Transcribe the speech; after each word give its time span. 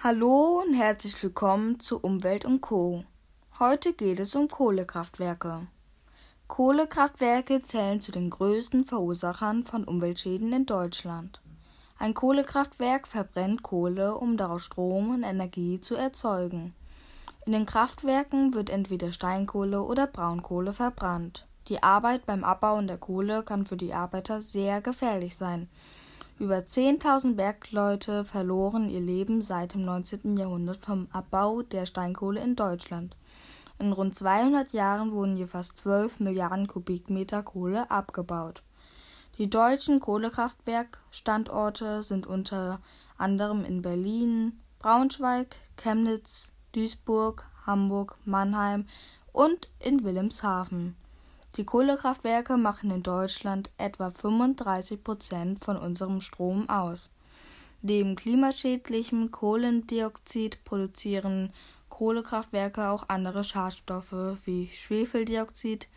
Hallo 0.00 0.62
und 0.64 0.74
herzlich 0.74 1.20
willkommen 1.22 1.80
zu 1.80 1.98
Umwelt 1.98 2.44
und 2.44 2.60
Co. 2.60 3.04
Heute 3.58 3.92
geht 3.92 4.20
es 4.20 4.36
um 4.36 4.48
Kohlekraftwerke. 4.48 5.66
Kohlekraftwerke 6.46 7.62
zählen 7.62 8.00
zu 8.00 8.12
den 8.12 8.30
größten 8.30 8.84
Verursachern 8.84 9.64
von 9.64 9.82
Umweltschäden 9.82 10.52
in 10.52 10.66
Deutschland. 10.66 11.42
Ein 11.98 12.14
Kohlekraftwerk 12.14 13.08
verbrennt 13.08 13.64
Kohle, 13.64 14.14
um 14.14 14.36
daraus 14.36 14.64
Strom 14.64 15.10
und 15.10 15.24
Energie 15.24 15.80
zu 15.80 15.96
erzeugen. 15.96 16.74
In 17.44 17.50
den 17.50 17.66
Kraftwerken 17.66 18.54
wird 18.54 18.70
entweder 18.70 19.10
Steinkohle 19.10 19.82
oder 19.82 20.06
Braunkohle 20.06 20.72
verbrannt. 20.72 21.47
Die 21.68 21.82
Arbeit 21.82 22.24
beim 22.24 22.44
Abbauen 22.44 22.86
der 22.86 22.96
Kohle 22.96 23.42
kann 23.42 23.66
für 23.66 23.76
die 23.76 23.92
Arbeiter 23.92 24.42
sehr 24.42 24.80
gefährlich 24.80 25.36
sein. 25.36 25.68
Über 26.38 26.58
10.000 26.58 27.34
Bergleute 27.34 28.24
verloren 28.24 28.88
ihr 28.88 29.00
Leben 29.00 29.42
seit 29.42 29.74
dem 29.74 29.84
19. 29.84 30.36
Jahrhundert 30.36 30.86
vom 30.86 31.08
Abbau 31.12 31.62
der 31.62 31.84
Steinkohle 31.84 32.40
in 32.40 32.56
Deutschland. 32.56 33.16
In 33.78 33.92
rund 33.92 34.14
200 34.14 34.72
Jahren 34.72 35.12
wurden 35.12 35.36
hier 35.36 35.46
fast 35.46 35.76
12 35.78 36.20
Milliarden 36.20 36.68
Kubikmeter 36.68 37.42
Kohle 37.42 37.90
abgebaut. 37.90 38.62
Die 39.36 39.50
deutschen 39.50 40.00
Kohlekraftwerkstandorte 40.00 42.02
sind 42.02 42.26
unter 42.26 42.80
anderem 43.18 43.64
in 43.64 43.82
Berlin, 43.82 44.58
Braunschweig, 44.78 45.54
Chemnitz, 45.76 46.50
Duisburg, 46.72 47.46
Hamburg, 47.66 48.16
Mannheim 48.24 48.86
und 49.32 49.68
in 49.80 50.02
Wilhelmshaven. 50.02 50.96
Die 51.56 51.64
Kohlekraftwerke 51.64 52.56
machen 52.56 52.90
in 52.90 53.02
Deutschland 53.02 53.70
etwa 53.78 54.10
35 54.10 55.02
Prozent 55.02 55.64
von 55.64 55.76
unserem 55.76 56.20
Strom 56.20 56.68
aus. 56.68 57.10
Neben 57.82 58.16
klimaschädlichem 58.16 59.30
Kohlendioxid 59.30 60.64
produzieren 60.64 61.52
Kohlekraftwerke 61.88 62.88
auch 62.88 63.08
andere 63.08 63.44
Schadstoffe 63.44 64.36
wie 64.44 64.68
Schwefeldioxid, 64.68 65.88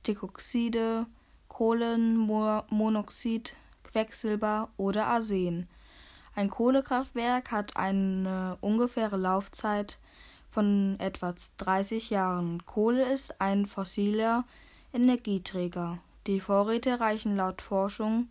Stickoxide, 0.00 1.06
Kohlenmonoxid, 1.48 3.54
Quecksilber 3.84 4.70
oder 4.76 5.06
Arsen. 5.06 5.68
Ein 6.34 6.48
Kohlekraftwerk 6.48 7.50
hat 7.50 7.76
eine 7.76 8.56
ungefähre 8.62 9.18
Laufzeit 9.18 9.98
von 10.48 10.96
etwa 10.98 11.34
30 11.58 12.10
Jahren. 12.10 12.64
Kohle 12.64 13.12
ist 13.12 13.40
ein 13.40 13.66
fossiler 13.66 14.44
Energieträger. 14.94 16.00
Die 16.26 16.38
Vorräte 16.38 17.00
reichen 17.00 17.36
laut 17.36 17.62
Forschung 17.62 18.28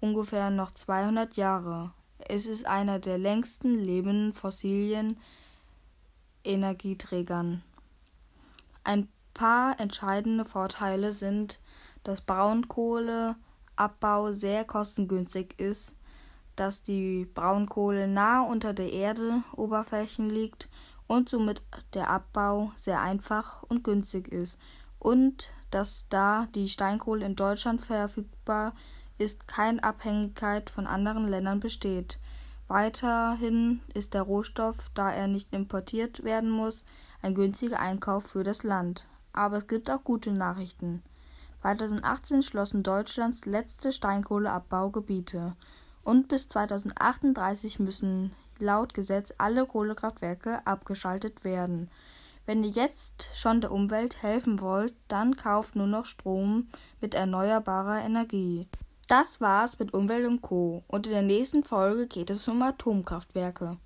ungefähr 0.00 0.50
noch 0.50 0.72
200 0.72 1.36
Jahre. 1.36 1.92
Es 2.18 2.46
ist 2.46 2.66
einer 2.66 2.98
der 2.98 3.16
längsten 3.16 3.78
lebenden 3.78 4.32
fossilen 4.32 5.18
Energieträgern. 6.42 7.62
Ein 8.82 9.08
paar 9.34 9.78
entscheidende 9.78 10.44
Vorteile 10.44 11.12
sind, 11.12 11.60
dass 12.02 12.22
Braunkohleabbau 12.22 14.32
sehr 14.32 14.64
kostengünstig 14.64 15.60
ist, 15.60 15.94
dass 16.56 16.82
die 16.82 17.24
Braunkohle 17.34 18.08
nah 18.08 18.42
unter 18.42 18.74
der 18.74 18.92
Erdeoberfläche 18.92 20.22
liegt 20.22 20.68
und 21.06 21.28
somit 21.28 21.62
der 21.94 22.10
Abbau 22.10 22.72
sehr 22.74 23.00
einfach 23.00 23.62
und 23.62 23.84
günstig 23.84 24.26
ist 24.28 24.58
und 25.00 25.50
dass 25.72 26.06
da 26.08 26.46
die 26.54 26.68
Steinkohle 26.68 27.26
in 27.26 27.34
Deutschland 27.34 27.80
verfügbar 27.80 28.74
ist, 29.18 29.48
keine 29.48 29.82
Abhängigkeit 29.82 30.70
von 30.70 30.86
anderen 30.86 31.28
Ländern 31.28 31.58
besteht. 31.58 32.20
Weiterhin 32.68 33.80
ist 33.94 34.14
der 34.14 34.22
Rohstoff, 34.22 34.90
da 34.94 35.10
er 35.10 35.26
nicht 35.26 35.52
importiert 35.52 36.22
werden 36.22 36.50
muss, 36.50 36.84
ein 37.20 37.34
günstiger 37.34 37.80
Einkauf 37.80 38.26
für 38.26 38.44
das 38.44 38.62
Land. 38.62 39.08
Aber 39.32 39.56
es 39.56 39.66
gibt 39.66 39.90
auch 39.90 40.04
gute 40.04 40.30
Nachrichten. 40.30 41.02
2018 41.62 42.42
schlossen 42.42 42.82
Deutschlands 42.82 43.44
letzte 43.44 43.92
Steinkohleabbaugebiete 43.92 45.56
und 46.02 46.28
bis 46.28 46.48
2038 46.48 47.78
müssen 47.78 48.32
laut 48.58 48.94
Gesetz 48.94 49.32
alle 49.36 49.66
Kohlekraftwerke 49.66 50.66
abgeschaltet 50.66 51.44
werden. 51.44 51.90
Wenn 52.46 52.64
ihr 52.64 52.70
jetzt 52.70 53.30
schon 53.36 53.60
der 53.60 53.72
Umwelt 53.72 54.22
helfen 54.22 54.60
wollt, 54.60 54.94
dann 55.08 55.36
kauft 55.36 55.76
nur 55.76 55.86
noch 55.86 56.04
Strom 56.04 56.68
mit 57.00 57.14
erneuerbarer 57.14 58.02
Energie. 58.02 58.66
Das 59.08 59.40
war's 59.40 59.78
mit 59.78 59.92
Umwelt 59.92 60.26
und 60.26 60.40
Co. 60.40 60.84
Und 60.86 61.06
in 61.06 61.12
der 61.12 61.22
nächsten 61.22 61.64
Folge 61.64 62.06
geht 62.06 62.30
es 62.30 62.46
um 62.48 62.62
Atomkraftwerke. 62.62 63.76